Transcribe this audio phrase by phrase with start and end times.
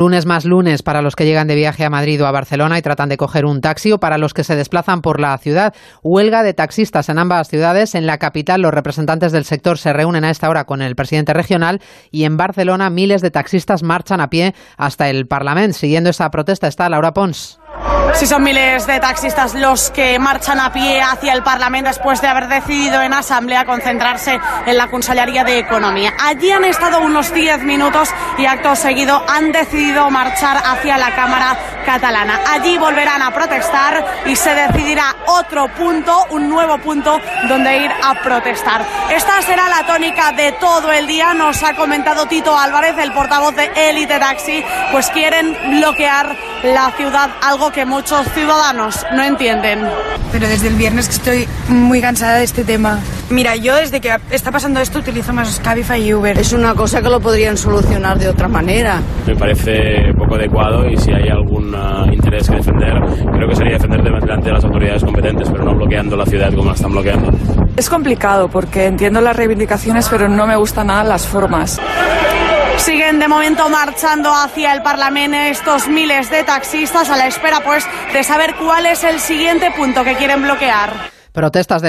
[0.00, 2.80] Lunes más lunes para los que llegan de viaje a Madrid o a Barcelona y
[2.80, 5.74] tratan de coger un taxi o para los que se desplazan por la ciudad.
[6.02, 7.94] Huelga de taxistas en ambas ciudades.
[7.94, 11.34] En la capital los representantes del sector se reúnen a esta hora con el presidente
[11.34, 15.76] regional y en Barcelona miles de taxistas marchan a pie hasta el Parlamento.
[15.76, 17.60] Siguiendo esa protesta está Laura Pons.
[18.14, 22.28] Sí, son miles de taxistas los que marchan a pie hacia el Parlamento después de
[22.28, 26.12] haber decidido en asamblea concentrarse en la Consellería de Economía.
[26.22, 31.56] Allí han estado unos 10 minutos y acto seguido han decidido marchar hacia la Cámara
[31.84, 32.40] catalana.
[32.48, 37.18] Allí volverán a protestar y se decidirá otro punto, un nuevo punto
[37.48, 38.84] donde ir a protestar.
[39.10, 43.54] Esta será la tónica de todo el día, nos ha comentado Tito Álvarez, el portavoz
[43.54, 49.88] de Elite Taxi, pues quieren bloquear la ciudad, algo que muchos ciudadanos no entienden.
[50.32, 52.98] Pero desde el viernes que estoy muy cansada de este tema.
[53.30, 56.38] Mira, yo desde que está pasando esto utilizo más Cabify y Uber.
[56.38, 59.00] Es una cosa que lo podrían solucionar de otra manera.
[59.26, 61.28] Me parece poco adecuado y si hay
[61.74, 62.92] algún uh, interés que defender,
[63.32, 66.70] creo que sería defender delante de las autoridades competentes, pero no bloqueando la ciudad como
[66.70, 67.30] la están bloqueando.
[67.76, 71.80] Es complicado porque entiendo las reivindicaciones, pero no me gustan nada las formas.
[72.76, 77.84] Siguen de momento marchando hacia el Parlamento estos miles de taxistas a la espera pues
[78.12, 80.90] de saber cuál es el siguiente punto que quieren bloquear.
[81.32, 81.88] Protestas de